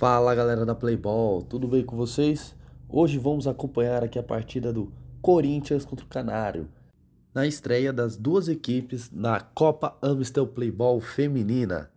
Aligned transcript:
Fala 0.00 0.34
galera 0.34 0.64
da 0.64 0.74
Playball, 0.74 1.42
tudo 1.42 1.68
bem 1.68 1.84
com 1.84 1.94
vocês? 1.94 2.56
Hoje 2.88 3.18
vamos 3.18 3.46
acompanhar 3.46 4.02
aqui 4.02 4.18
a 4.18 4.22
partida 4.22 4.72
do 4.72 4.90
Corinthians 5.20 5.84
contra 5.84 6.06
o 6.06 6.08
Canário, 6.08 6.70
na 7.34 7.46
estreia 7.46 7.92
das 7.92 8.16
duas 8.16 8.48
equipes 8.48 9.10
na 9.10 9.38
Copa 9.40 9.98
Amstel 10.00 10.46
Playball 10.46 11.02
Feminina. 11.02 11.90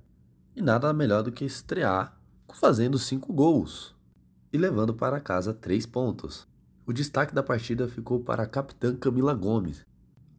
E 0.54 0.62
nada 0.62 0.92
melhor 0.92 1.24
do 1.24 1.32
que 1.32 1.46
estrear 1.46 2.20
fazendo 2.54 3.00
cinco 3.00 3.32
gols 3.32 3.96
e 4.52 4.58
levando 4.58 4.94
para 4.94 5.22
casa 5.22 5.54
três 5.54 5.86
pontos. 5.86 6.46
O 6.86 6.92
destaque 6.92 7.34
da 7.34 7.42
partida 7.42 7.88
ficou 7.88 8.20
para 8.20 8.44
a 8.44 8.48
capitã 8.48 8.94
Camila 8.98 9.34
Gomes, 9.34 9.86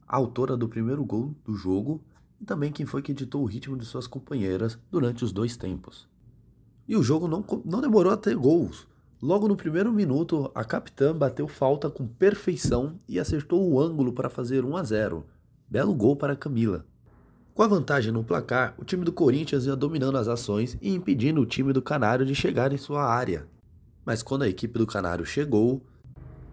autora 0.06 0.54
do 0.54 0.68
primeiro 0.68 1.02
gol 1.02 1.34
do 1.42 1.54
jogo 1.54 2.04
e 2.38 2.44
também 2.44 2.70
quem 2.70 2.84
foi 2.84 3.00
que 3.00 3.12
editou 3.12 3.40
o 3.40 3.46
ritmo 3.46 3.74
de 3.74 3.86
suas 3.86 4.06
companheiras 4.06 4.78
durante 4.90 5.24
os 5.24 5.32
dois 5.32 5.56
tempos. 5.56 6.12
E 6.86 6.96
o 6.96 7.02
jogo 7.02 7.26
não, 7.26 7.44
não 7.64 7.80
demorou 7.80 8.12
a 8.12 8.16
ter 8.16 8.36
gols. 8.36 8.86
Logo 9.22 9.48
no 9.48 9.56
primeiro 9.56 9.92
minuto, 9.92 10.50
a 10.54 10.64
capitã 10.64 11.16
bateu 11.16 11.48
falta 11.48 11.88
com 11.88 12.06
perfeição 12.06 13.00
e 13.08 13.18
acertou 13.18 13.66
o 13.66 13.80
ângulo 13.80 14.12
para 14.12 14.28
fazer 14.28 14.64
1 14.64 14.76
a 14.76 14.82
0. 14.82 15.24
Belo 15.68 15.94
gol 15.94 16.14
para 16.14 16.36
Camila. 16.36 16.84
Com 17.54 17.62
a 17.62 17.66
vantagem 17.66 18.12
no 18.12 18.24
placar, 18.24 18.74
o 18.76 18.84
time 18.84 19.04
do 19.04 19.12
Corinthians 19.12 19.64
ia 19.64 19.76
dominando 19.76 20.18
as 20.18 20.28
ações 20.28 20.76
e 20.82 20.92
impedindo 20.92 21.40
o 21.40 21.46
time 21.46 21.72
do 21.72 21.80
Canário 21.80 22.26
de 22.26 22.34
chegar 22.34 22.72
em 22.72 22.76
sua 22.76 23.04
área. 23.04 23.46
Mas 24.04 24.22
quando 24.22 24.42
a 24.42 24.48
equipe 24.48 24.78
do 24.78 24.86
Canário 24.86 25.24
chegou, 25.24 25.80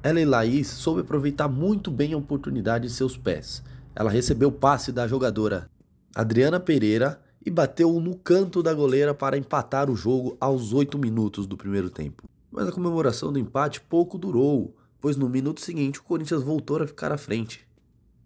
ela 0.03 0.21
e 0.21 0.25
Laís 0.25 0.67
soube 0.67 1.01
aproveitar 1.01 1.47
muito 1.47 1.91
bem 1.91 2.13
a 2.13 2.17
oportunidade 2.17 2.85
em 2.85 2.89
seus 2.89 3.17
pés. 3.17 3.61
Ela 3.93 4.09
recebeu 4.09 4.49
o 4.49 4.53
passe 4.53 4.91
da 4.91 5.07
jogadora 5.07 5.69
Adriana 6.15 6.59
Pereira 6.59 7.21
e 7.45 7.49
bateu 7.49 7.99
no 7.99 8.15
canto 8.15 8.61
da 8.61 8.73
goleira 8.73 9.13
para 9.13 9.37
empatar 9.37 9.89
o 9.89 9.95
jogo 9.95 10.37
aos 10.39 10.73
8 10.73 10.97
minutos 10.97 11.47
do 11.47 11.57
primeiro 11.57 11.89
tempo. 11.89 12.29
Mas 12.51 12.67
a 12.67 12.71
comemoração 12.71 13.31
do 13.31 13.39
empate 13.39 13.81
pouco 13.81 14.17
durou, 14.17 14.75
pois 14.99 15.15
no 15.15 15.27
minuto 15.27 15.61
seguinte 15.61 15.99
o 15.99 16.03
Corinthians 16.03 16.43
voltou 16.43 16.81
a 16.81 16.87
ficar 16.87 17.11
à 17.11 17.17
frente. 17.17 17.65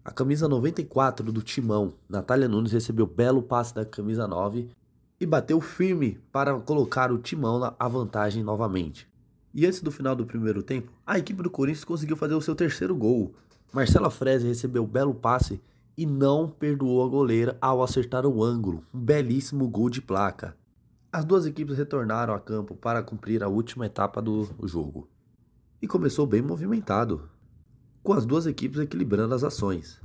A 0.04 0.10
camisa 0.10 0.46
94 0.46 1.32
do 1.32 1.42
Timão, 1.42 1.94
Natália 2.08 2.48
Nunes, 2.48 2.72
recebeu 2.72 3.06
belo 3.06 3.42
passe 3.42 3.74
da 3.74 3.84
camisa 3.84 4.26
9 4.26 4.68
e 5.18 5.26
bateu 5.26 5.60
firme 5.60 6.20
para 6.30 6.58
colocar 6.60 7.10
o 7.10 7.18
Timão 7.18 7.58
na 7.58 7.88
vantagem 7.88 8.42
novamente. 8.42 9.08
E 9.54 9.64
antes 9.66 9.80
do 9.80 9.90
final 9.90 10.14
do 10.14 10.26
primeiro 10.26 10.62
tempo, 10.62 10.92
a 11.06 11.18
equipe 11.18 11.42
do 11.42 11.50
Corinthians 11.50 11.84
conseguiu 11.84 12.16
fazer 12.16 12.34
o 12.34 12.42
seu 12.42 12.54
terceiro 12.54 12.94
gol. 12.94 13.34
Marcela 13.72 14.10
Freze 14.10 14.46
recebeu 14.46 14.86
belo 14.86 15.14
passe 15.14 15.60
e 15.96 16.04
não 16.04 16.48
perdoou 16.48 17.04
a 17.04 17.08
goleira 17.08 17.56
ao 17.60 17.82
acertar 17.82 18.26
o 18.26 18.44
ângulo, 18.44 18.84
um 18.92 19.00
belíssimo 19.00 19.66
gol 19.68 19.88
de 19.88 20.02
placa. 20.02 20.56
As 21.10 21.24
duas 21.24 21.46
equipes 21.46 21.78
retornaram 21.78 22.34
a 22.34 22.38
campo 22.38 22.74
para 22.74 23.02
cumprir 23.02 23.42
a 23.42 23.48
última 23.48 23.86
etapa 23.86 24.20
do 24.20 24.46
jogo. 24.64 25.08
E 25.80 25.86
começou 25.86 26.26
bem 26.26 26.42
movimentado, 26.42 27.30
com 28.02 28.12
as 28.12 28.26
duas 28.26 28.46
equipes 28.46 28.80
equilibrando 28.80 29.34
as 29.34 29.42
ações. 29.42 30.00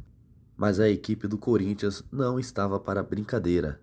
Mas 0.56 0.80
a 0.80 0.90
equipe 0.90 1.28
do 1.28 1.38
Corinthians 1.38 2.04
não 2.12 2.40
estava 2.40 2.80
para 2.80 3.04
brincadeira. 3.04 3.80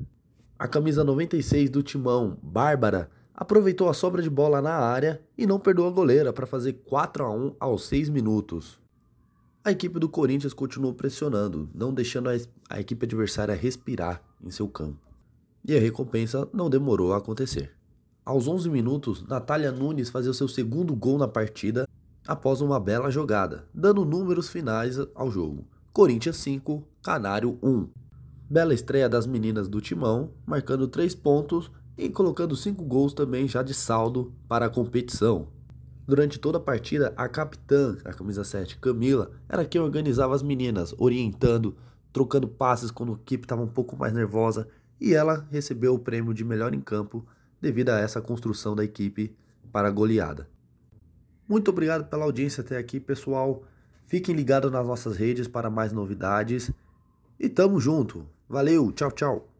A 0.58 0.66
camisa 0.66 1.04
96 1.04 1.68
do 1.70 1.82
Timão, 1.82 2.38
Bárbara, 2.42 3.10
aproveitou 3.34 3.88
a 3.88 3.94
sobra 3.94 4.20
de 4.22 4.30
bola 4.30 4.60
na 4.60 4.74
área 4.74 5.22
e 5.36 5.46
não 5.46 5.60
perdoou 5.60 5.88
a 5.88 5.92
goleira 5.92 6.32
para 6.32 6.46
fazer 6.46 6.72
4 6.84 7.24
a 7.24 7.30
1 7.30 7.56
aos 7.60 7.86
6 7.86 8.08
minutos. 8.08 8.80
A 9.64 9.72
equipe 9.72 9.98
do 9.98 10.08
Corinthians 10.08 10.54
continuou 10.54 10.94
pressionando, 10.94 11.68
não 11.74 11.92
deixando 11.92 12.30
a, 12.30 12.34
a 12.70 12.80
equipe 12.80 13.04
adversária 13.04 13.54
respirar 13.54 14.22
em 14.42 14.50
seu 14.50 14.68
campo. 14.68 14.98
E 15.66 15.76
a 15.76 15.80
recompensa 15.80 16.48
não 16.52 16.70
demorou 16.70 17.12
a 17.12 17.18
acontecer. 17.18 17.72
Aos 18.24 18.46
11 18.46 18.70
minutos, 18.70 19.22
Natália 19.26 19.72
Nunes 19.72 20.10
fazia 20.10 20.30
o 20.30 20.34
seu 20.34 20.48
segundo 20.48 20.94
gol 20.94 21.18
na 21.18 21.26
partida 21.26 21.88
após 22.26 22.60
uma 22.60 22.78
bela 22.78 23.10
jogada, 23.10 23.66
dando 23.74 24.04
números 24.04 24.48
finais 24.48 24.98
ao 25.14 25.30
jogo. 25.30 25.66
Corinthians 25.92 26.36
5, 26.36 26.86
Canário 27.02 27.58
1. 27.62 27.88
Bela 28.48 28.72
estreia 28.72 29.08
das 29.08 29.26
meninas 29.26 29.68
do 29.68 29.80
Timão, 29.80 30.30
marcando 30.46 30.86
3 30.86 31.14
pontos 31.16 31.70
e 31.96 32.08
colocando 32.08 32.54
5 32.54 32.84
gols 32.84 33.12
também 33.12 33.48
já 33.48 33.62
de 33.62 33.74
saldo 33.74 34.32
para 34.46 34.66
a 34.66 34.70
competição. 34.70 35.48
Durante 36.08 36.38
toda 36.38 36.56
a 36.56 36.60
partida, 36.60 37.12
a 37.18 37.28
capitã, 37.28 37.98
a 38.02 38.14
camisa 38.14 38.42
7, 38.42 38.78
Camila, 38.78 39.30
era 39.46 39.66
quem 39.66 39.78
organizava 39.78 40.34
as 40.34 40.42
meninas, 40.42 40.94
orientando, 40.96 41.76
trocando 42.14 42.48
passes 42.48 42.90
quando 42.90 43.12
a 43.12 43.16
equipe 43.16 43.44
estava 43.44 43.60
um 43.60 43.68
pouco 43.68 43.94
mais 43.94 44.14
nervosa, 44.14 44.66
e 44.98 45.12
ela 45.12 45.46
recebeu 45.50 45.92
o 45.92 45.98
prêmio 45.98 46.32
de 46.32 46.42
melhor 46.42 46.72
em 46.72 46.80
campo 46.80 47.26
devido 47.60 47.90
a 47.90 47.98
essa 47.98 48.22
construção 48.22 48.74
da 48.74 48.82
equipe 48.82 49.36
para 49.70 49.88
a 49.88 49.90
goleada. 49.90 50.48
Muito 51.46 51.70
obrigado 51.70 52.08
pela 52.08 52.24
audiência 52.24 52.62
até 52.62 52.78
aqui, 52.78 52.98
pessoal. 52.98 53.62
Fiquem 54.06 54.34
ligados 54.34 54.72
nas 54.72 54.86
nossas 54.86 55.14
redes 55.14 55.46
para 55.46 55.68
mais 55.68 55.92
novidades. 55.92 56.70
E 57.38 57.50
tamo 57.50 57.78
junto. 57.78 58.26
Valeu, 58.48 58.90
tchau, 58.92 59.12
tchau. 59.12 59.57